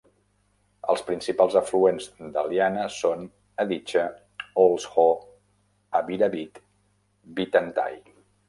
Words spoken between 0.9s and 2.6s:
Els principals afluents del